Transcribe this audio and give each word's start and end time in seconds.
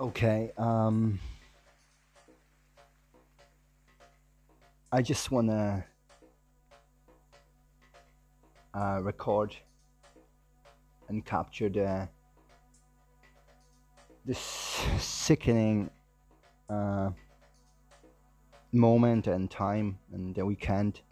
Okay. 0.00 0.50
Um, 0.56 1.20
I 4.90 5.02
just 5.02 5.30
wanna 5.30 5.84
uh, 8.72 9.00
record 9.02 9.54
and 11.08 11.22
capture 11.22 11.68
the 11.68 12.08
this 14.24 14.38
sickening 14.98 15.90
uh, 16.70 17.10
moment 18.72 19.26
and 19.26 19.50
time 19.50 19.98
and 20.14 20.34
the 20.34 20.46
weekend. 20.46 21.02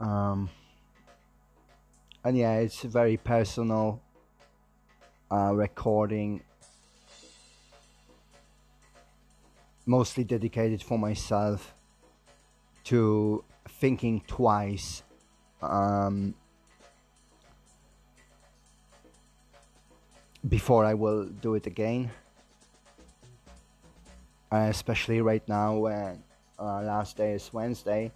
Um, 0.00 0.50
and 2.24 2.36
yeah, 2.36 2.56
it's 2.56 2.82
a 2.82 2.88
very 2.88 3.16
personal 3.16 4.02
uh, 5.30 5.52
recording, 5.54 6.42
mostly 9.88 10.22
dedicated 10.22 10.82
for 10.82 10.98
myself 10.98 11.74
to 12.84 13.42
thinking 13.80 14.22
twice. 14.26 15.02
Um, 15.62 16.34
before 20.46 20.84
I 20.84 20.94
will 20.94 21.24
do 21.24 21.54
it 21.54 21.66
again. 21.66 22.10
Uh, 24.50 24.68
especially 24.70 25.20
right 25.20 25.46
now 25.46 25.76
when 25.76 26.22
uh, 26.58 26.80
last 26.82 27.16
day 27.16 27.32
is 27.32 27.52
Wednesday 27.52 28.10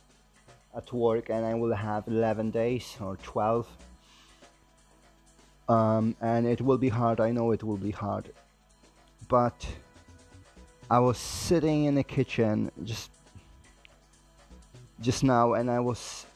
at 0.74 0.90
work 0.92 1.28
and 1.28 1.44
I 1.44 1.54
will 1.54 1.74
have 1.74 2.08
11 2.08 2.50
days 2.50 2.96
or 3.00 3.16
12 3.16 3.68
um, 5.68 6.16
and 6.22 6.46
it 6.46 6.62
will 6.62 6.78
be 6.78 6.88
hard 6.88 7.20
I 7.20 7.32
know 7.32 7.52
it 7.52 7.62
will 7.62 7.76
be 7.76 7.90
hard 7.90 8.32
but 9.28 9.66
I 10.92 10.98
was 10.98 11.16
sitting 11.16 11.84
in 11.86 11.94
the 11.94 12.04
kitchen 12.04 12.70
just 12.84 13.10
just 15.00 15.24
now 15.24 15.54
and 15.54 15.70
I 15.70 15.80
was 15.80 16.26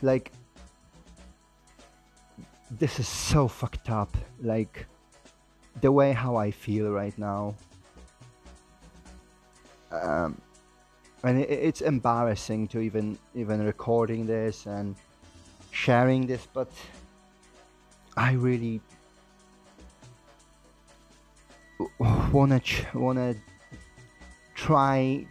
like 0.00 0.32
this 2.70 2.98
is 2.98 3.06
so 3.06 3.46
fucked 3.46 3.90
up 3.90 4.16
like 4.40 4.86
the 5.82 5.92
way 5.92 6.14
how 6.14 6.36
I 6.36 6.50
feel 6.50 6.90
right 6.90 7.16
now. 7.18 7.54
Um, 9.92 10.40
and 11.24 11.38
it, 11.38 11.50
it's 11.50 11.82
embarrassing 11.82 12.68
to 12.68 12.80
even 12.80 13.18
even 13.34 13.62
recording 13.66 14.24
this 14.26 14.64
and 14.64 14.96
sharing 15.72 16.26
this 16.26 16.48
but 16.54 16.72
I 18.16 18.32
really 18.32 18.80
wanna 22.32 22.60
wanna 22.94 23.34
try 24.54 25.26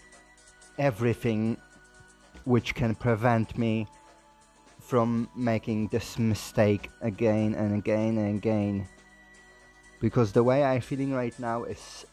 everything 0.78 1.58
which 2.46 2.76
can 2.76 2.96
prevent 2.96 3.58
me 3.58 3.88
from 4.80 5.28
making 5.36 5.88
this 5.88 6.20
mistake 6.20 6.90
again 7.02 7.56
and 7.56 7.74
again 7.76 8.18
and 8.18 8.38
again 8.38 8.88
because 10.00 10.32
the 10.32 10.44
way 10.44 10.64
I'm 10.64 10.82
feeling 10.82 11.12
right 11.14 11.38
now 11.40 11.64
is 11.64 12.06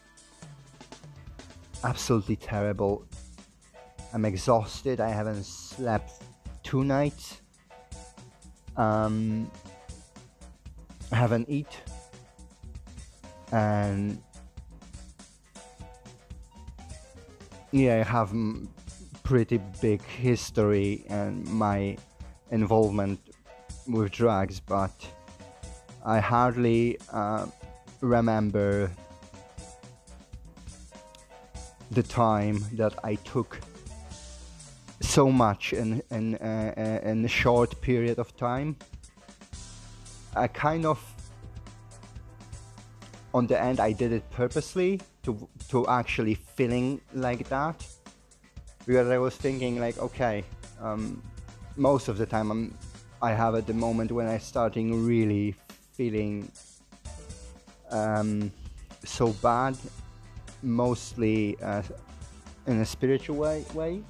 absolutely 1.83 2.35
terrible. 2.35 3.05
I'm 4.13 4.25
exhausted. 4.25 4.99
I 4.99 5.09
haven't 5.09 5.45
slept 5.45 6.23
two 6.63 6.83
nights. 6.83 7.41
Um, 8.77 9.51
I 11.11 11.15
haven't 11.15 11.47
eat, 11.49 11.81
and 13.53 14.19
yeah, 17.71 17.99
I 17.99 18.03
have 18.03 18.33
pretty 19.21 19.59
big 19.79 20.01
history 20.01 21.05
and 21.07 21.47
my 21.47 21.97
involvement 22.49 23.19
with 23.87 24.11
drugs, 24.11 24.59
but 24.59 24.91
I 26.03 26.19
hardly 26.19 26.97
uh, 27.11 27.45
remember 28.01 28.91
the 31.91 32.03
time 32.03 32.65
that 32.73 32.93
I 33.03 33.15
took 33.15 33.59
so 34.99 35.31
much 35.31 35.73
in 35.73 36.01
in 36.09 36.35
uh, 36.35 36.73
uh, 36.75 37.09
in 37.09 37.23
a 37.23 37.27
short 37.27 37.79
period 37.81 38.17
of 38.17 38.35
time. 38.35 38.77
I 40.35 40.47
kind 40.47 40.85
of 40.85 41.12
on 43.33 43.47
the 43.47 43.59
end 43.59 43.79
I 43.79 43.91
did 43.91 44.11
it 44.11 44.29
purposely 44.31 45.01
to 45.23 45.47
to 45.69 45.87
actually 45.87 46.35
feeling 46.35 47.01
like 47.13 47.47
that 47.49 47.85
because 48.85 49.07
I 49.09 49.17
was 49.17 49.35
thinking 49.35 49.79
like 49.79 49.97
okay 49.97 50.43
um, 50.81 51.21
most 51.75 52.07
of 52.07 52.17
the 52.17 52.25
time 52.25 52.51
I'm 52.51 52.77
I 53.21 53.31
have 53.31 53.55
at 53.55 53.65
the 53.65 53.73
moment 53.73 54.11
when 54.11 54.27
I 54.27 54.37
starting 54.37 55.05
really 55.05 55.55
feeling 55.93 56.51
um, 57.89 58.51
so 59.05 59.31
bad 59.41 59.77
mostly 60.61 61.57
uh, 61.61 61.81
in 62.67 62.79
a 62.79 62.85
spiritual 62.85 63.37
way. 63.37 63.65
way. 63.73 64.01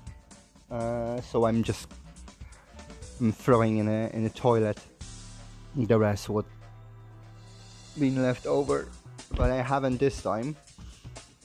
Uh, 0.71 1.21
so 1.21 1.45
I'm 1.45 1.63
just 1.63 1.87
I'm 3.19 3.31
throwing 3.31 3.77
in 3.77 3.87
a 3.87 4.09
in 4.13 4.25
a 4.25 4.29
toilet 4.29 4.79
the 5.75 5.97
rest 5.97 6.29
what 6.29 6.45
been 7.99 8.21
left 8.21 8.45
over, 8.45 8.87
but 9.35 9.51
I 9.51 9.61
haven't 9.61 9.99
this 9.99 10.21
time. 10.21 10.55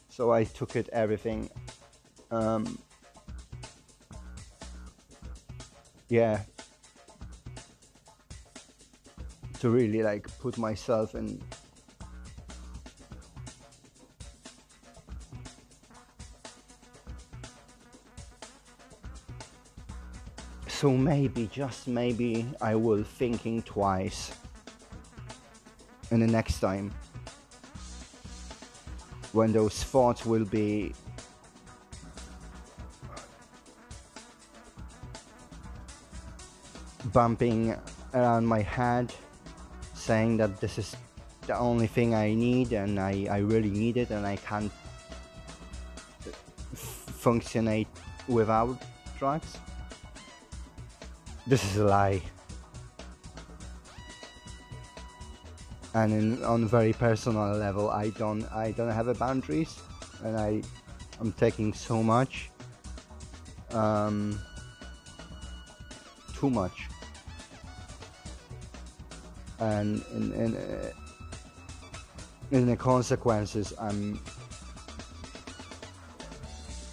So 0.08 0.32
I 0.32 0.44
took 0.44 0.76
it 0.76 0.88
everything. 0.92 1.50
Um, 2.30 2.78
yeah, 6.08 6.42
to 9.60 9.70
really 9.70 10.02
like 10.02 10.26
put 10.38 10.56
myself 10.56 11.14
in 11.14 11.42
so 20.68 20.90
maybe 20.90 21.48
just 21.48 21.88
maybe 21.88 22.46
i 22.60 22.74
will 22.74 23.02
thinking 23.02 23.60
twice 23.62 24.32
and 26.12 26.22
the 26.22 26.26
next 26.26 26.60
time 26.60 26.92
when 29.38 29.52
those 29.52 29.84
thoughts 29.84 30.26
will 30.26 30.44
be 30.44 30.92
bumping 37.12 37.76
around 38.14 38.44
my 38.44 38.62
head 38.62 39.14
saying 39.94 40.36
that 40.36 40.60
this 40.60 40.76
is 40.76 40.96
the 41.46 41.56
only 41.56 41.86
thing 41.86 42.16
i 42.16 42.34
need 42.34 42.72
and 42.72 42.98
i, 42.98 43.28
I 43.30 43.38
really 43.38 43.70
need 43.70 43.96
it 43.96 44.10
and 44.10 44.26
i 44.26 44.34
can't 44.34 44.72
functionate 46.74 47.86
without 48.26 48.76
drugs 49.20 49.56
this 51.48 51.64
is 51.64 51.78
a 51.78 51.84
lie. 51.84 52.20
And 55.94 56.12
in, 56.12 56.44
on 56.44 56.64
a 56.64 56.66
very 56.66 56.92
personal 56.92 57.56
level, 57.56 57.90
I 57.90 58.10
don't 58.10 58.44
I 58.52 58.72
don't 58.72 58.90
have 58.90 59.08
a 59.08 59.14
boundaries, 59.14 59.80
and 60.24 60.36
I 60.36 60.62
I'm 61.20 61.32
taking 61.32 61.72
so 61.72 62.02
much, 62.02 62.50
um, 63.70 64.38
too 66.36 66.50
much, 66.50 66.86
and 69.58 70.04
in 70.12 70.32
in, 70.32 70.56
uh, 70.56 70.92
in 72.50 72.66
the 72.66 72.76
consequences, 72.76 73.72
I'm 73.80 74.20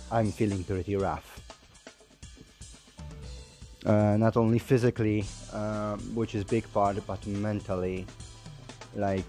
I'm 0.10 0.32
feeling 0.32 0.64
pretty 0.64 0.96
rough 0.96 1.36
uh, 3.86 4.18
not 4.18 4.36
only 4.38 4.60
physically, 4.60 5.26
um, 5.54 6.00
which 6.16 6.36
is 6.36 6.44
big 6.44 6.72
part, 6.74 6.98
but 7.06 7.26
mentally. 7.28 8.06
Like 8.96 9.26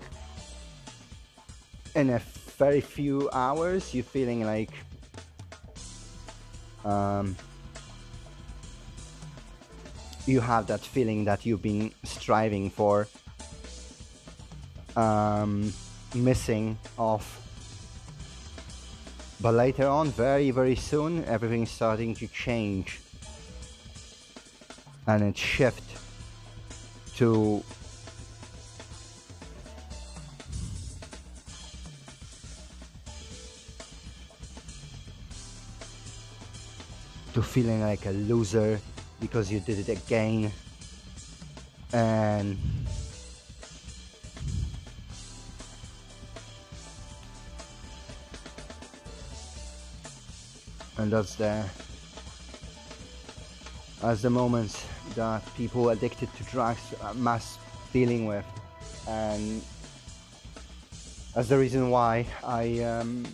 in 1.94 2.10
a 2.10 2.20
very 2.58 2.80
few 2.80 3.28
hours, 3.32 3.94
you're 3.94 4.04
feeling 4.04 4.44
like 4.44 4.70
um, 6.84 7.36
you 10.26 10.40
have 10.40 10.66
that 10.68 10.80
feeling 10.80 11.24
that 11.24 11.44
you've 11.44 11.62
been 11.62 11.92
striving 12.04 12.70
for, 12.70 13.08
um, 14.96 15.72
missing 16.14 16.78
off. 16.98 17.42
But 19.40 19.54
later 19.54 19.86
on, 19.86 20.08
very 20.08 20.50
very 20.50 20.76
soon, 20.76 21.24
everything's 21.24 21.70
starting 21.70 22.14
to 22.16 22.26
change 22.28 23.00
and 25.06 25.22
it 25.22 25.36
shift 25.36 25.82
to 27.16 27.62
to 37.36 37.42
feeling 37.42 37.82
like 37.82 38.06
a 38.06 38.12
loser 38.12 38.80
because 39.20 39.52
you 39.52 39.60
did 39.60 39.78
it 39.78 39.90
again. 39.90 40.50
And 41.92 42.56
and 50.96 51.12
that's 51.12 51.34
the 51.34 51.62
as 54.02 54.22
the 54.22 54.30
moments 54.30 54.82
that 55.14 55.42
people 55.56 55.90
addicted 55.90 56.34
to 56.36 56.42
drugs 56.44 56.80
must 57.16 57.58
dealing 57.92 58.24
with. 58.24 58.46
And 59.06 59.60
that's 61.34 61.48
the 61.48 61.58
reason 61.58 61.90
why 61.90 62.24
I 62.42 62.80
um, 62.80 63.26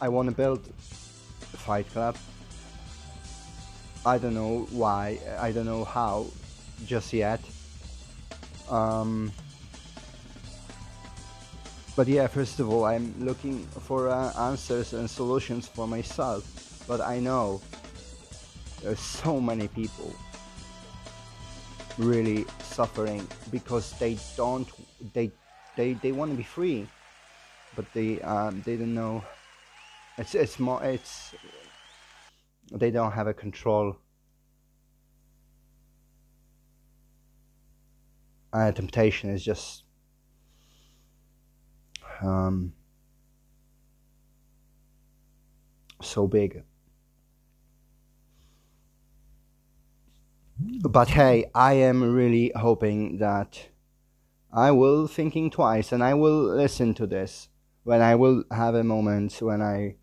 I 0.00 0.08
want 0.08 0.28
to 0.28 0.34
build 0.34 0.60
Fight 1.66 1.90
Club 1.90 2.16
I 4.08 4.16
don't 4.16 4.34
know 4.34 4.66
why 4.72 5.18
I 5.38 5.52
don't 5.52 5.66
know 5.66 5.84
how 5.84 6.26
just 6.86 7.12
yet. 7.12 7.40
Um, 8.70 9.32
but 11.96 12.08
yeah 12.08 12.26
first 12.26 12.60
of 12.60 12.70
all 12.72 12.84
I'm 12.84 13.12
looking 13.18 13.66
for 13.88 14.08
uh, 14.08 14.32
answers 14.48 14.92
and 14.92 15.08
solutions 15.08 15.66
for 15.68 15.86
myself 15.88 16.42
but 16.86 17.00
I 17.00 17.18
know 17.18 17.60
there's 18.82 19.00
so 19.00 19.40
many 19.40 19.68
people 19.68 20.12
really 21.98 22.46
suffering 22.62 23.26
because 23.50 23.92
they 23.98 24.16
don't 24.36 24.68
they 25.12 25.30
they 25.76 25.94
they 25.94 26.12
want 26.12 26.30
to 26.30 26.36
be 26.36 26.48
free 26.56 26.86
but 27.78 27.86
they 27.94 28.20
um 28.22 28.62
they 28.66 28.76
don't 28.76 28.94
know. 28.94 29.22
It's 30.18 30.34
it's 30.34 30.58
more 30.58 30.82
it's 30.82 31.34
they 32.72 32.90
don't 32.90 33.12
have 33.12 33.26
a 33.26 33.34
control 33.34 33.96
and 38.52 38.74
temptation 38.74 39.30
is 39.30 39.44
just 39.44 39.84
um 42.22 42.72
so 46.00 46.26
big. 46.26 46.62
But 50.60 51.08
hey, 51.08 51.50
I 51.54 51.74
am 51.74 52.02
really 52.02 52.52
hoping 52.54 53.18
that 53.18 53.68
I 54.52 54.70
will 54.70 55.06
thinking 55.06 55.50
twice 55.50 55.92
and 55.92 56.02
I 56.02 56.14
will 56.14 56.42
listen 56.42 56.94
to 56.94 57.06
this 57.06 57.48
when 57.84 58.00
I 58.00 58.14
will 58.14 58.44
have 58.50 58.74
a 58.74 58.84
moment 58.84 59.36
when 59.40 59.62
I 59.62 59.96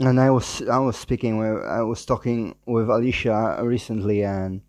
and 0.00 0.20
I 0.20 0.30
was 0.30 0.62
I 0.62 0.78
was 0.78 0.96
speaking 0.96 1.38
with 1.38 1.64
I 1.64 1.82
was 1.82 2.04
talking 2.04 2.56
with 2.66 2.88
Alicia 2.88 3.58
recently 3.62 4.22
and 4.24 4.60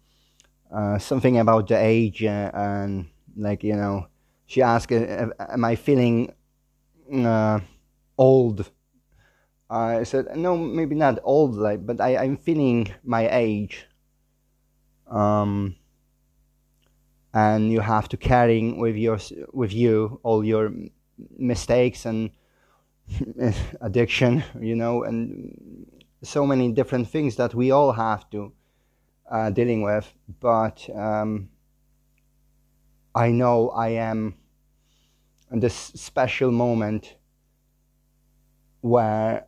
uh, 0.74 0.98
something 0.98 1.40
about 1.40 1.68
the 1.68 1.78
age 1.78 2.24
uh, 2.24 2.52
and 2.54 3.08
like 3.36 3.64
you 3.64 3.76
know 3.76 4.08
she 4.46 4.62
asked, 4.62 4.92
uh, 4.92 5.28
"Am 5.40 5.66
I 5.66 5.76
feeling 5.76 6.34
uh, 7.14 7.60
old?" 8.18 8.72
I 9.70 10.04
said, 10.04 10.38
"No, 10.38 10.58
maybe 10.58 10.96
not 10.96 11.20
old, 11.24 11.56
like, 11.56 11.86
but 11.86 12.00
I, 12.00 12.16
I'm 12.18 12.38
feeling 12.38 12.88
my 13.04 13.28
age." 13.30 13.86
Um, 15.08 15.76
and 17.34 17.72
you 17.72 17.82
have 17.82 18.08
to 18.10 18.18
carrying 18.18 18.80
with 18.80 18.96
your 18.96 19.20
with 19.52 19.74
you 19.74 20.20
all 20.24 20.44
your 20.44 20.72
mistakes 21.38 22.06
and 22.06 22.32
addiction, 23.82 24.44
you 24.60 24.76
know, 24.76 25.04
and 25.04 25.86
so 26.22 26.46
many 26.46 26.72
different 26.72 27.08
things 27.08 27.36
that 27.36 27.54
we 27.54 27.72
all 27.72 27.92
have 27.92 28.30
to 28.32 28.52
uh, 29.32 29.50
dealing 29.50 29.82
with. 29.82 30.12
But 30.40 30.90
um, 30.96 31.50
I 33.16 33.32
know 33.32 33.70
I 33.70 33.90
am 33.90 34.36
in 35.52 35.60
this 35.60 35.74
special 35.74 36.52
moment 36.52 37.16
where 38.82 39.48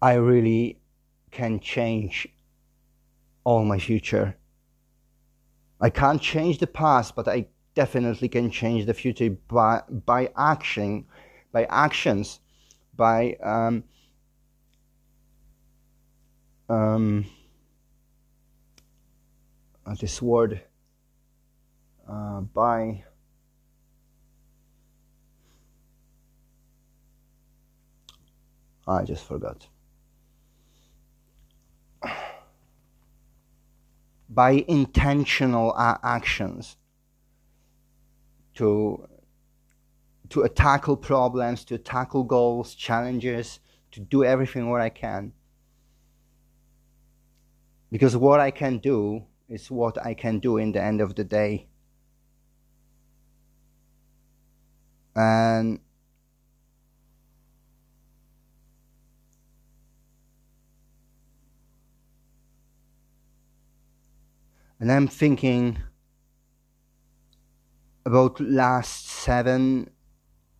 I 0.00 0.14
really 0.14 0.80
can 1.30 1.60
change 1.60 2.28
all 3.44 3.64
my 3.64 3.78
future. 3.78 4.36
I 5.80 5.90
can't 5.90 6.20
change 6.20 6.58
the 6.58 6.66
past, 6.66 7.16
but 7.16 7.26
I 7.26 7.46
definitely 7.74 8.28
can 8.28 8.50
change 8.50 8.86
the 8.86 8.94
future 8.94 9.30
by 9.48 9.82
by 10.06 10.30
action, 10.36 11.06
by 11.52 11.64
actions, 11.64 12.40
by 12.96 13.34
um, 13.42 13.84
um, 16.68 17.26
uh, 19.86 19.94
this 19.94 20.20
word 20.20 20.62
uh, 22.08 22.40
by 22.40 23.04
I 28.86 29.04
just 29.04 29.24
forgot. 29.24 29.68
By 34.28 34.64
intentional 34.66 35.74
actions 35.76 36.76
to 38.54 39.08
to 40.30 40.48
tackle 40.48 40.96
problems 40.96 41.64
to 41.64 41.78
tackle 41.78 42.24
goals 42.24 42.74
challenges 42.74 43.60
to 43.90 44.00
do 44.00 44.24
everything 44.24 44.70
what 44.70 44.80
I 44.80 44.88
can 44.88 45.32
because 47.92 48.16
what 48.16 48.40
I 48.40 48.50
can 48.50 48.78
do 48.78 49.26
is 49.50 49.70
what 49.70 50.04
I 50.04 50.14
can 50.14 50.38
do 50.38 50.56
in 50.56 50.72
the 50.72 50.82
end 50.82 51.02
of 51.02 51.14
the 51.14 51.24
day. 51.24 51.68
And 55.14 55.78
and 64.80 64.90
I'm 64.90 65.06
thinking 65.06 65.78
about 68.04 68.40
last 68.40 69.06
seven 69.06 69.90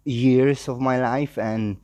years 0.04 0.68
of 0.68 0.80
my 0.80 1.00
life 1.00 1.38
and 1.38 1.76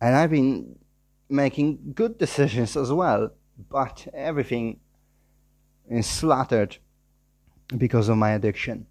and 0.00 0.14
I've 0.14 0.30
been 0.30 0.78
making 1.30 1.92
good 1.94 2.18
decisions 2.18 2.76
as 2.76 2.92
well, 2.92 3.30
but 3.70 4.06
everything 4.12 4.80
is 5.88 6.06
slaughtered 6.06 6.76
because 7.76 8.10
of 8.10 8.18
my 8.18 8.32
addiction. 8.32 8.86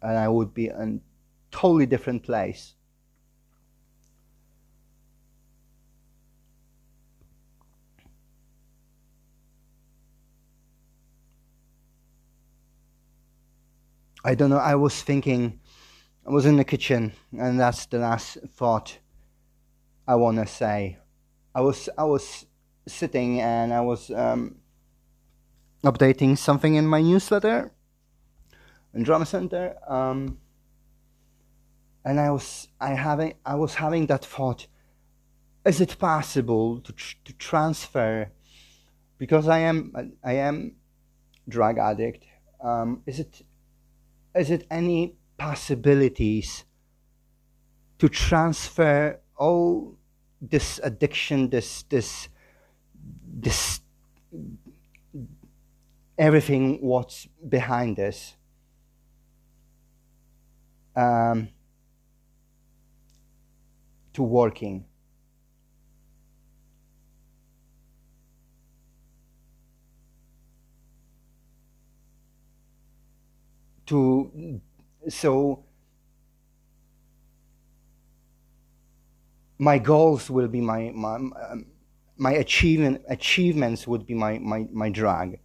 And 0.00 0.16
I 0.16 0.28
would 0.28 0.54
be 0.54 0.68
in 0.68 1.00
a 1.52 1.54
totally 1.56 1.84
different 1.86 2.22
place. 2.22 2.74
I 14.24 14.36
don't 14.36 14.50
know, 14.50 14.58
I 14.58 14.76
was 14.76 15.02
thinking, 15.02 15.58
I 16.24 16.30
was 16.30 16.46
in 16.46 16.56
the 16.56 16.64
kitchen, 16.64 17.12
and 17.36 17.58
that's 17.58 17.86
the 17.86 17.98
last 17.98 18.38
thought 18.54 18.98
I 20.06 20.14
want 20.14 20.38
to 20.38 20.46
say. 20.46 20.98
I 21.54 21.60
was 21.60 21.88
I 21.98 22.04
was 22.04 22.46
sitting 22.86 23.40
and 23.40 23.74
I 23.74 23.80
was 23.80 24.10
um, 24.10 24.56
updating 25.84 26.38
something 26.38 26.76
in 26.76 26.86
my 26.86 27.02
newsletter 27.02 27.72
in 28.94 29.02
Drama 29.02 29.26
Center, 29.26 29.74
um, 29.88 30.38
and 32.04 32.20
I 32.20 32.30
was 32.30 32.68
I 32.80 32.94
having 32.94 33.34
I 33.44 33.56
was 33.56 33.74
having 33.74 34.06
that 34.06 34.24
thought: 34.24 34.68
Is 35.64 35.80
it 35.80 35.98
possible 35.98 36.80
to 36.80 36.92
tr- 36.92 37.16
to 37.24 37.32
transfer? 37.32 38.30
Because 39.18 39.48
I 39.48 39.58
am 39.58 40.14
I 40.22 40.34
am 40.34 40.76
drug 41.48 41.78
addict. 41.78 42.24
Um, 42.62 43.02
is 43.06 43.18
it 43.18 43.42
is 44.34 44.50
it 44.50 44.66
any 44.70 45.14
possibilities 45.36 46.64
to 47.98 48.08
transfer 48.08 49.20
all 49.36 49.96
this 50.40 50.80
addiction, 50.82 51.50
this 51.50 51.84
this 51.84 52.28
this 53.32 53.80
everything 56.18 56.78
what's 56.80 57.26
behind 57.48 57.96
this 57.96 58.34
um, 60.96 61.48
to 64.12 64.22
working. 64.22 64.84
To 73.86 74.60
so 75.08 75.64
my 79.58 79.78
goals 79.78 80.30
will 80.30 80.48
be 80.48 80.60
my 80.60 80.90
my 80.94 81.14
um, 81.16 81.66
my 82.16 82.32
achievement 82.32 83.02
achievements 83.08 83.86
would 83.86 84.06
be 84.06 84.14
my 84.14 84.38
my, 84.38 84.66
my 84.72 84.90
drag 84.90 85.40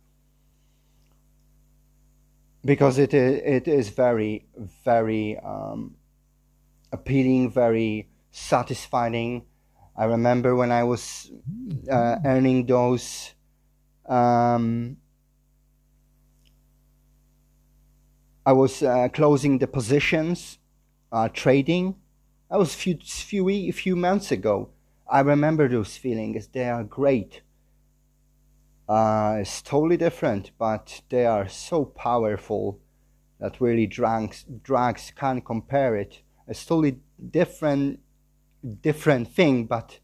because 2.65 2.97
it 2.97 3.13
is, 3.13 3.41
it 3.43 3.67
is 3.67 3.89
very 3.89 4.45
very 4.83 5.37
um, 5.39 5.95
appealing 6.91 7.51
very 7.51 8.09
satisfying. 8.31 9.45
I 9.95 10.05
remember 10.05 10.55
when 10.55 10.71
i 10.71 10.83
was 10.83 11.31
uh, 11.91 12.17
earning 12.25 12.65
those 12.65 13.33
um, 14.07 14.97
i 18.47 18.51
was 18.51 18.81
uh, 18.81 19.07
closing 19.19 19.59
the 19.59 19.67
positions 19.67 20.57
uh, 21.11 21.29
trading 21.43 21.95
that 22.49 22.59
was 22.59 22.73
a 22.73 22.77
few 22.77 22.97
few 22.97 23.73
few 23.73 23.95
months 23.95 24.31
ago. 24.31 24.69
I 25.09 25.19
remember 25.19 25.67
those 25.67 25.97
feelings. 25.97 26.47
They 26.47 26.69
are 26.69 26.83
great. 26.83 27.41
Uh, 28.87 29.39
it's 29.41 29.61
totally 29.61 29.97
different, 29.97 30.51
but 30.57 31.01
they 31.09 31.25
are 31.25 31.49
so 31.49 31.83
powerful 31.83 32.79
that 33.39 33.59
really 33.59 33.85
drugs 33.85 34.45
drugs 34.63 35.11
can't 35.15 35.43
compare 35.43 35.95
it. 35.97 36.21
It's 36.47 36.65
totally 36.65 36.99
different 37.31 37.99
different 38.81 39.27
thing, 39.27 39.65
but 39.65 39.99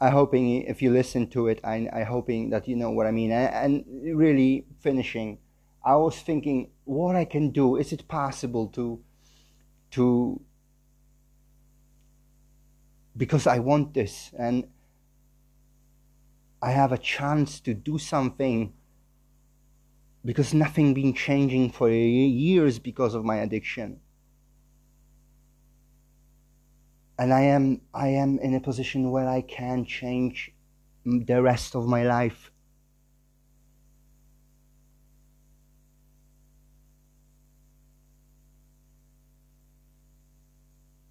I'm 0.00 0.12
hoping 0.12 0.62
if 0.62 0.80
you 0.80 0.92
listen 0.92 1.26
to 1.30 1.48
it, 1.48 1.60
I 1.64 1.88
I 1.92 2.04
hoping 2.04 2.50
that 2.50 2.68
you 2.68 2.76
know 2.76 2.90
what 2.90 3.08
I 3.08 3.10
mean. 3.10 3.32
And, 3.32 3.84
and 3.84 4.16
really 4.16 4.64
finishing, 4.80 5.38
I 5.84 5.96
was 5.96 6.20
thinking 6.20 6.70
what 6.84 7.16
I 7.16 7.24
can 7.24 7.50
do. 7.50 7.76
Is 7.76 7.92
it 7.92 8.06
possible 8.08 8.68
to 8.68 9.00
to 9.92 10.40
because 13.16 13.46
I 13.46 13.58
want 13.58 13.92
this 13.92 14.30
and 14.38 14.68
I 16.62 16.70
have 16.70 16.92
a 16.92 16.98
chance 16.98 17.60
to 17.60 17.74
do 17.74 17.98
something 17.98 18.72
because 20.24 20.54
nothing 20.54 20.94
been 20.94 21.12
changing 21.12 21.70
for 21.70 21.90
years 21.90 22.78
because 22.78 23.14
of 23.14 23.24
my 23.24 23.38
addiction 23.38 24.00
and 27.18 27.32
I 27.32 27.42
am 27.42 27.80
I 27.92 28.08
am 28.08 28.38
in 28.38 28.54
a 28.54 28.60
position 28.60 29.10
where 29.10 29.28
I 29.28 29.42
can 29.42 29.84
change 29.84 30.52
the 31.04 31.42
rest 31.42 31.74
of 31.74 31.86
my 31.86 32.04
life 32.04 32.51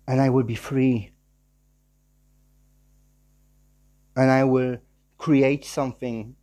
and 0.08 0.20
I 0.20 0.29
will 0.29 0.43
be 0.43 0.55
free 0.55 1.12
and 4.15 4.29
I 4.29 4.43
will 4.43 4.77
create 5.17 5.65
something, 5.65 6.36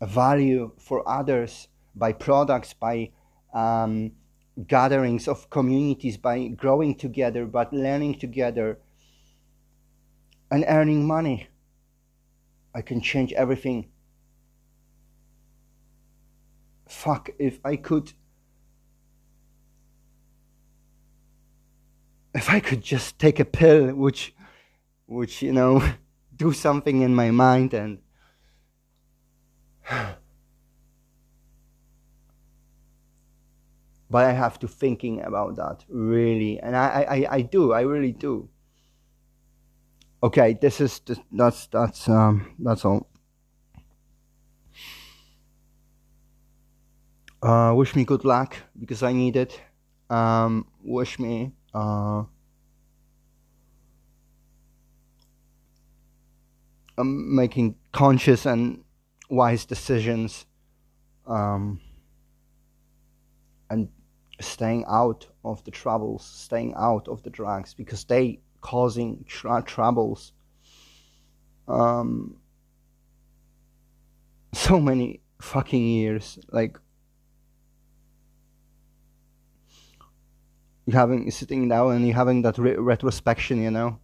a 0.00 0.06
value 0.06 0.72
for 0.78 1.08
others 1.08 1.68
by 1.94 2.12
products, 2.12 2.72
by 2.72 3.10
um, 3.54 4.12
gatherings 4.66 5.28
of 5.28 5.50
communities, 5.50 6.16
by 6.16 6.48
growing 6.48 6.94
together, 6.94 7.46
but 7.46 7.72
learning 7.72 8.18
together 8.18 8.78
and 10.50 10.64
earning 10.66 11.06
money. 11.06 11.48
I 12.74 12.82
can 12.82 13.00
change 13.00 13.32
everything. 13.32 13.88
Fuck, 16.88 17.30
if 17.38 17.60
I 17.64 17.76
could. 17.76 18.12
If 22.38 22.48
I 22.50 22.60
could 22.60 22.82
just 22.82 23.18
take 23.18 23.40
a 23.40 23.44
pill, 23.44 23.92
which 23.96 24.32
which 25.06 25.42
you 25.42 25.52
know 25.52 25.82
do 26.36 26.52
something 26.52 27.02
in 27.02 27.12
my 27.12 27.32
mind 27.32 27.74
and 27.74 27.98
but 34.08 34.24
I 34.24 34.30
have 34.30 34.60
to 34.60 34.68
thinking 34.68 35.20
about 35.20 35.56
that 35.56 35.84
really, 35.88 36.60
and 36.60 36.76
I, 36.76 37.06
I, 37.10 37.26
I 37.38 37.40
do, 37.40 37.72
I 37.72 37.80
really 37.80 38.12
do. 38.12 38.48
Okay, 40.22 40.56
this 40.62 40.80
is 40.80 41.00
that's 41.32 41.66
that's 41.66 42.08
um 42.08 42.54
that's 42.60 42.84
all. 42.84 43.10
Uh, 47.42 47.72
wish 47.74 47.96
me 47.96 48.04
good 48.04 48.24
luck 48.24 48.56
because 48.78 49.02
I 49.02 49.12
need 49.12 49.34
it. 49.34 49.60
Um, 50.08 50.68
wish 50.84 51.18
me 51.18 51.57
uh 51.74 52.24
um, 56.98 57.34
making 57.34 57.76
conscious 57.92 58.44
and 58.44 58.82
wise 59.30 59.64
decisions 59.64 60.46
um, 61.26 61.80
and 63.70 63.88
staying 64.40 64.84
out 64.88 65.26
of 65.44 65.62
the 65.64 65.70
troubles, 65.70 66.24
staying 66.24 66.74
out 66.76 67.08
of 67.08 67.22
the 67.22 67.30
drugs 67.30 67.74
because 67.74 68.04
they 68.04 68.40
causing 68.60 69.24
tra- 69.26 69.62
troubles. 69.62 70.32
Um, 71.68 72.36
so 74.52 74.80
many 74.80 75.20
fucking 75.40 75.86
years, 75.86 76.38
like 76.50 76.78
you 80.88 80.98
having 80.98 81.30
sitting 81.30 81.68
down 81.68 81.92
and 81.92 82.06
you 82.06 82.14
having 82.14 82.42
that 82.42 82.58
re- 82.58 82.76
retrospection, 82.76 83.62
you 83.62 83.70
know 83.70 83.98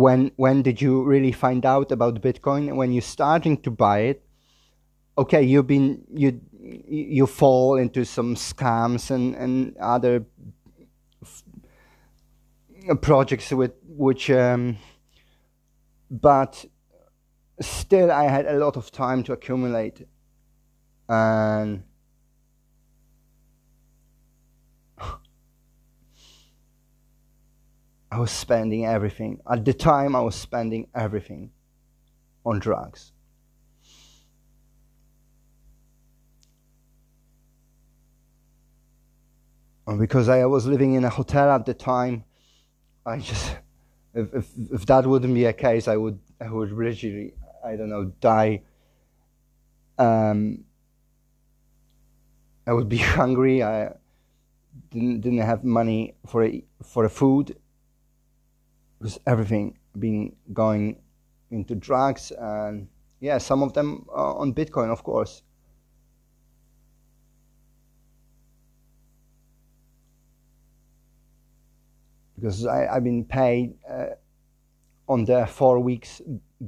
when 0.00 0.32
when 0.36 0.62
did 0.62 0.80
you 0.80 1.02
really 1.04 1.32
find 1.32 1.66
out 1.66 1.92
about 1.92 2.22
Bitcoin? 2.22 2.74
When 2.74 2.92
you're 2.92 3.02
starting 3.02 3.60
to 3.62 3.70
buy 3.70 3.98
it, 4.00 4.24
okay, 5.18 5.42
you've 5.42 5.66
been 5.66 6.02
you 6.12 6.40
you 6.58 7.26
fall 7.26 7.76
into 7.76 8.04
some 8.04 8.34
scams 8.34 9.10
and 9.10 9.34
and 9.34 9.76
other 9.76 10.24
f- 11.22 11.44
projects 13.02 13.52
with 13.52 13.72
which, 13.84 14.30
um, 14.30 14.78
but 16.10 16.64
still, 17.60 18.10
I 18.10 18.24
had 18.24 18.46
a 18.46 18.58
lot 18.58 18.76
of 18.76 18.90
time 18.90 19.22
to 19.24 19.32
accumulate, 19.32 20.06
and 21.08 21.82
I 28.10 28.18
was 28.18 28.30
spending 28.30 28.86
everything. 28.86 29.40
At 29.48 29.64
the 29.64 29.72
time, 29.72 30.16
I 30.16 30.20
was 30.20 30.34
spending 30.34 30.88
everything 30.94 31.52
on 32.44 32.58
drugs. 32.58 33.12
And 39.86 39.98
because 39.98 40.28
I 40.28 40.44
was 40.46 40.66
living 40.66 40.94
in 40.94 41.04
a 41.04 41.10
hotel 41.10 41.50
at 41.50 41.66
the 41.66 41.74
time, 41.74 42.24
I 43.06 43.18
just, 43.18 43.56
if, 44.14 44.34
if, 44.34 44.48
if 44.72 44.86
that 44.86 45.06
wouldn't 45.06 45.34
be 45.34 45.44
a 45.44 45.52
case, 45.52 45.86
I 45.88 45.96
would, 45.96 46.18
I 46.40 46.50
would 46.50 46.72
literally, 46.72 47.34
I 47.64 47.76
don't 47.76 47.90
know, 47.90 48.06
die. 48.20 48.62
Um, 49.98 50.64
I 52.66 52.72
would 52.72 52.88
be 52.88 52.98
hungry. 53.18 53.62
I 53.62 53.92
didn't, 54.90 55.20
didn't 55.20 55.38
have 55.38 55.64
money 55.64 56.14
for 56.26 56.44
a, 56.44 56.64
for 56.82 57.04
a 57.04 57.10
food 57.10 57.56
with 59.00 59.18
everything 59.26 59.78
being 59.98 60.36
going 60.52 61.00
into 61.50 61.74
drugs 61.74 62.32
and 62.38 62.88
yeah, 63.20 63.38
some 63.38 63.62
of 63.62 63.72
them 63.74 64.06
on 64.10 64.54
Bitcoin, 64.54 64.90
of 64.90 65.02
course. 65.02 65.42
Because 72.36 72.64
I, 72.64 72.86
I've 72.86 73.04
been 73.04 73.24
paid 73.24 73.74
uh, 73.88 74.14
on 75.06 75.26
the 75.26 75.46
four 75.46 75.80
weeks 75.80 76.22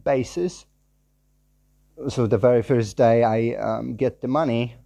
basis. 0.05 0.67
So 2.09 2.27
the 2.27 2.37
very 2.37 2.63
first 2.63 2.99
day 2.99 3.25
I 3.25 3.55
um, 3.55 3.97
get 3.97 4.21
the 4.21 4.29
money, 4.29 4.77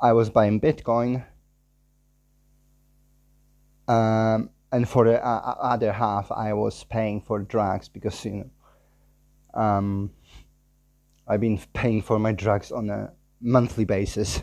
I 0.00 0.14
was 0.14 0.30
buying 0.30 0.60
Bitcoin. 0.60 1.24
Um, 3.86 4.48
and 4.72 4.88
for 4.88 5.04
the 5.04 5.24
uh, 5.24 5.28
uh, 5.28 5.56
other 5.60 5.92
half, 5.92 6.32
I 6.32 6.54
was 6.54 6.82
paying 6.84 7.20
for 7.20 7.40
drugs 7.40 7.88
because 7.88 8.24
you 8.24 8.50
know, 9.54 9.60
um, 9.60 10.10
I've 11.28 11.40
been 11.40 11.60
paying 11.74 12.00
for 12.00 12.18
my 12.18 12.32
drugs 12.32 12.72
on 12.72 12.88
a 12.88 13.12
monthly 13.40 13.84
basis. 13.84 14.42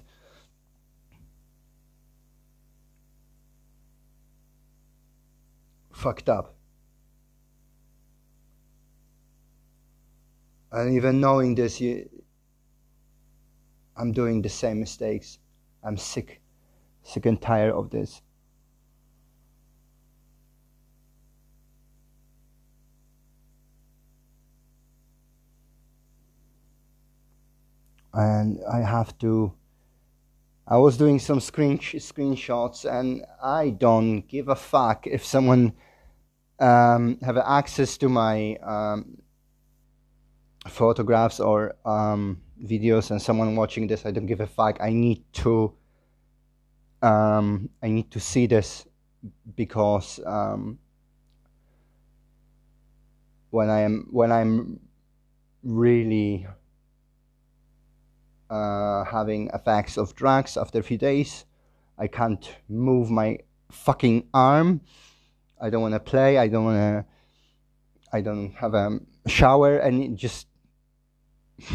Fucked 5.91 6.29
up. 6.29 6.55
And 10.71 10.95
even 10.95 11.19
knowing 11.19 11.55
this, 11.55 11.81
you, 11.81 12.07
I'm 13.97 14.11
doing 14.11 14.43
the 14.43 14.49
same 14.49 14.79
mistakes. 14.79 15.39
I'm 15.83 15.97
sick, 15.97 16.39
sick 17.01 17.25
and 17.25 17.41
tired 17.41 17.73
of 17.73 17.89
this. 17.89 18.21
And 28.13 28.59
I 28.71 28.79
have 28.79 29.17
to. 29.19 29.53
I 30.67 30.77
was 30.77 30.97
doing 30.97 31.19
some 31.19 31.39
screen 31.39 31.79
screenshots, 31.79 32.85
and 32.85 33.25
I 33.43 33.71
don't 33.71 34.21
give 34.27 34.49
a 34.49 34.55
fuck 34.55 35.07
if 35.07 35.25
someone 35.25 35.73
um, 36.59 37.17
have 37.23 37.37
access 37.37 37.97
to 37.97 38.09
my 38.09 38.55
um, 38.57 39.17
photographs 40.67 41.39
or 41.39 41.75
um, 41.85 42.41
videos 42.63 43.11
and 43.11 43.21
someone 43.21 43.55
watching 43.55 43.87
this 43.87 44.05
i 44.05 44.11
don't 44.11 44.25
give 44.25 44.41
a 44.41 44.47
fuck 44.47 44.77
i 44.81 44.91
need 44.91 45.23
to 45.31 45.73
um, 47.01 47.69
i 47.81 47.87
need 47.87 48.11
to 48.11 48.19
see 48.19 48.45
this 48.45 48.85
because 49.55 50.19
um, 50.25 50.77
when 53.51 53.69
i 53.69 53.79
am 53.79 54.07
when 54.11 54.31
i'm 54.31 54.79
really 55.63 56.45
uh, 58.49 59.03
having 59.05 59.49
effects 59.53 59.97
of 59.97 60.15
drugs 60.15 60.57
after 60.57 60.79
a 60.79 60.83
few 60.83 60.97
days 60.97 61.45
i 61.97 62.07
can't 62.07 62.55
move 62.67 63.09
my 63.09 63.37
fucking 63.71 64.27
arm 64.33 64.81
i 65.61 65.69
don't 65.69 65.81
want 65.81 65.93
to 65.93 65.99
play 65.99 66.37
i 66.37 66.47
don't 66.47 66.65
want 66.65 66.77
to 66.77 67.05
i 68.11 68.21
don't 68.21 68.53
have 68.53 68.73
a 68.73 68.99
shower 69.27 69.77
and 69.77 70.17
just 70.17 70.47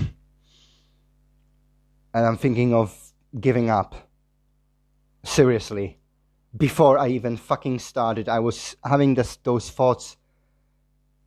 and 2.15 2.25
I'm 2.25 2.37
thinking 2.37 2.73
of 2.73 3.13
giving 3.39 3.69
up. 3.69 4.09
Seriously. 5.25 5.99
Before 6.57 6.99
I 6.99 7.09
even 7.09 7.37
fucking 7.37 7.81
started, 7.81 8.29
I 8.29 8.39
was 8.39 8.77
having 8.85 9.15
this, 9.15 9.37
those 9.37 9.71
thoughts. 9.71 10.17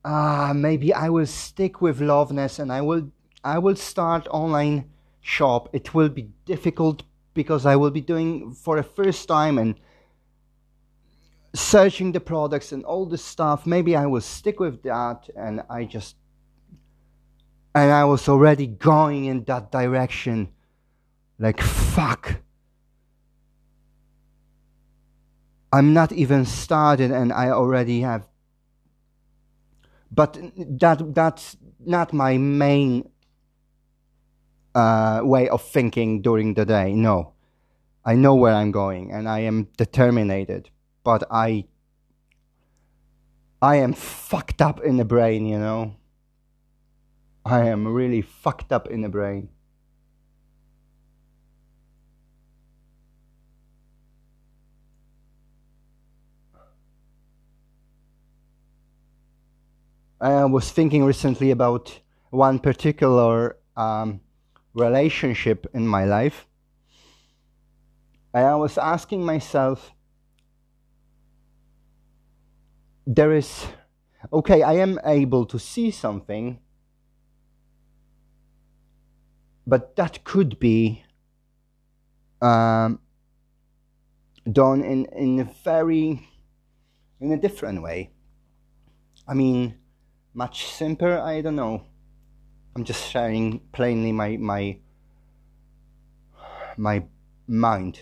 Ah, 0.06 0.54
maybe 0.56 0.94
I 0.94 1.10
will 1.10 1.25
stick 1.25 1.82
with 1.82 2.00
Loveness 2.00 2.60
and 2.60 2.72
I 2.72 2.82
will 2.82 3.12
I 3.44 3.60
will 3.60 3.75
start 3.75 4.27
online 4.30 4.89
shop. 5.28 5.70
It 5.74 5.94
will 5.94 6.10
be 6.10 6.30
difficult 6.46 7.04
because 7.34 7.66
I 7.66 7.76
will 7.76 7.92
be 7.92 8.02
doing 8.02 8.54
for 8.54 8.78
the 8.78 8.84
first 8.84 9.28
time 9.28 9.58
and 9.58 9.76
searching 11.54 12.14
the 12.14 12.22
products 12.22 12.72
and 12.72 12.86
all 12.86 13.06
this 13.06 13.24
stuff. 13.24 13.66
Maybe 13.66 13.96
I 13.96 14.06
will 14.06 14.22
stick 14.22 14.60
with 14.60 14.84
that 14.84 15.30
and 15.36 15.62
I 15.70 15.84
just 15.84 16.16
and 17.76 17.92
I 17.92 18.06
was 18.06 18.28
already 18.30 18.68
going 18.68 19.26
in 19.26 19.44
that 19.44 19.72
direction. 19.72 20.50
Like, 21.38 21.62
fuck. 21.62 22.38
I'm 25.72 25.94
not 25.94 26.12
even 26.12 26.46
started 26.46 27.12
and 27.12 27.32
I 27.34 27.50
already 27.50 28.02
have. 28.02 28.26
But 30.10 30.40
that 30.56 31.14
that's 31.14 31.58
not 31.86 32.14
my 32.14 32.38
main 32.38 33.10
uh, 34.78 35.22
way 35.24 35.50
of 35.50 35.63
thinking 35.63 36.22
during 36.22 36.54
the 36.54 36.63
day. 36.63 36.94
No. 36.94 37.34
I 38.06 38.13
know 38.13 38.36
where 38.36 38.54
I'm 38.54 38.72
going 38.72 39.12
and 39.12 39.28
I 39.28 39.40
am 39.40 39.70
determined. 39.76 40.70
But 41.04 41.24
I 41.32 41.66
I 43.60 43.78
am 43.78 43.94
fucked 43.94 44.62
up 44.62 44.80
in 44.82 44.98
the 44.98 45.06
brain, 45.06 45.48
you 45.48 45.58
know. 45.58 45.96
I 47.44 47.68
am 47.70 47.88
really 47.88 48.22
fucked 48.22 48.72
up 48.72 48.88
in 48.88 49.02
the 49.02 49.10
brain. 49.10 49.50
I 60.22 60.46
was 60.46 60.72
thinking 60.72 61.04
recently 61.04 61.52
about 61.52 62.00
one 62.30 62.60
particular 62.60 63.58
um, 63.76 64.22
relationship 64.78 65.68
in 65.74 65.88
my 65.88 66.06
life. 66.06 66.46
And 68.34 68.46
I 68.46 68.56
was 68.56 68.78
asking 68.78 69.26
myself, 69.26 69.92
there 73.06 73.34
is, 73.34 73.66
okay, 74.32 74.62
I 74.62 74.74
am 74.74 75.00
able 75.04 75.46
to 75.46 75.58
see 75.58 75.92
something 75.92 76.60
but 79.68 79.98
that 79.98 80.24
could 80.24 80.58
be 80.60 81.04
um, 82.42 83.00
done 84.50 84.82
in, 84.82 85.06
in 85.08 85.40
a 85.42 85.44
very 85.63 86.28
in 87.20 87.32
a 87.32 87.38
different 87.38 87.82
way 87.82 88.10
i 89.28 89.34
mean 89.34 89.76
much 90.34 90.68
simpler 90.68 91.20
i 91.20 91.42
don't 91.42 91.56
know 91.56 91.84
i'm 92.78 92.84
just 92.84 93.10
sharing 93.10 93.60
plainly 93.72 94.12
my 94.12 94.38
my 94.38 94.78
my 96.78 97.04
mind 97.48 98.00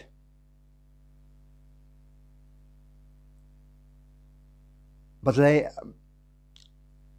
but 5.23 5.37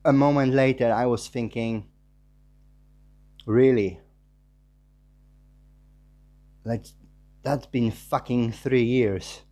a 0.04 0.12
moment 0.12 0.54
later 0.54 0.90
i 0.92 1.04
was 1.04 1.28
thinking 1.28 1.86
really 3.46 4.00
like, 6.64 6.84
that's 7.42 7.66
been 7.66 7.90
fucking 7.90 8.52
three 8.52 8.82
years. 8.82 9.42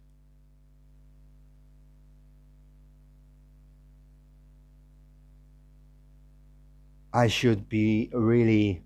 I 7.14 7.28
should 7.28 7.68
be 7.68 8.10
really 8.12 8.82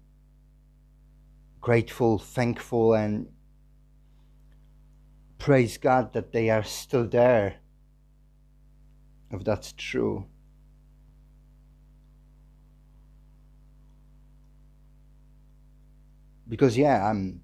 grateful, 1.63 2.19
thankful, 2.19 2.93
and 2.93 3.29
praise 5.39 5.79
God 5.79 6.13
that 6.13 6.33
they 6.33 6.51
are 6.51 6.63
still 6.63 7.09
there, 7.09 7.57
if 9.31 9.43
that's 9.45 9.73
true. 9.73 10.27
Because, 16.47 16.77
yeah, 16.77 17.09
I'm 17.09 17.41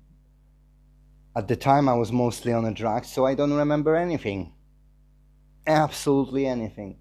at 1.34 1.48
the 1.48 1.56
time, 1.56 1.88
I 1.88 1.94
was 1.94 2.12
mostly 2.12 2.52
on 2.52 2.66
a 2.66 2.74
drug, 2.74 3.06
so 3.06 3.24
I 3.24 3.34
don't 3.34 3.54
remember 3.54 3.96
anything. 3.96 4.52
Absolutely 5.66 6.46
anything. 6.46 6.98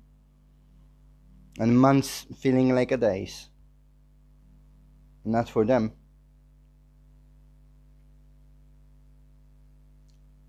And 1.60 1.78
months 1.78 2.26
feeling 2.40 2.74
like 2.74 2.94
a 2.94 2.98
days. 2.98 3.50
Not 5.26 5.50
for 5.50 5.66
them. 5.66 5.94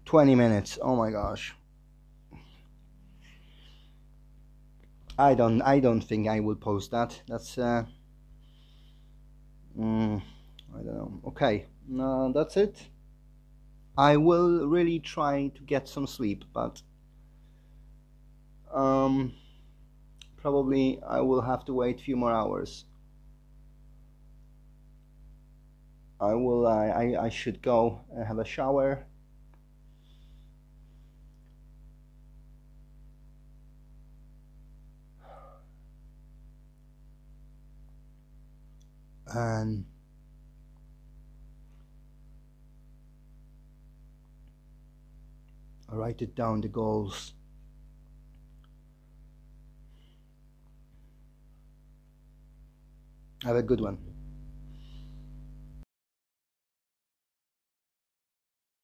20 0.04 0.34
minutes. 0.34 0.78
Oh 0.82 0.96
my 0.96 1.10
gosh. 1.10 1.54
I 5.18 5.34
don't 5.34 5.62
I 5.62 5.80
don't 5.80 6.00
think 6.02 6.28
I 6.28 6.40
will 6.40 6.56
post 6.56 6.90
that. 6.90 7.22
That's 7.28 7.56
uh 7.58 7.84
mm, 9.78 10.22
I 10.74 10.82
don't 10.82 10.94
know. 10.94 11.20
Okay. 11.28 11.66
No, 11.88 12.32
that's 12.32 12.56
it. 12.56 12.88
I 13.96 14.16
will 14.16 14.66
really 14.66 14.98
try 14.98 15.48
to 15.54 15.62
get 15.62 15.88
some 15.88 16.06
sleep, 16.06 16.44
but 16.52 16.82
um, 18.72 19.34
probably 20.36 21.00
I 21.06 21.20
will 21.20 21.42
have 21.42 21.64
to 21.66 21.74
wait 21.74 22.00
a 22.00 22.02
few 22.02 22.16
more 22.16 22.32
hours. 22.32 22.84
I 26.24 26.34
will. 26.34 26.66
I, 26.66 26.86
I, 26.88 27.24
I 27.24 27.28
should 27.28 27.60
go 27.60 28.00
and 28.10 28.26
have 28.26 28.38
a 28.38 28.44
shower. 28.44 29.06
And 39.26 39.84
I 45.90 45.96
write 45.96 46.22
it 46.22 46.34
down 46.34 46.62
the 46.62 46.68
goals. 46.68 47.34
Have 53.42 53.56
a 53.56 53.62
good 53.62 53.80
one. 53.80 54.13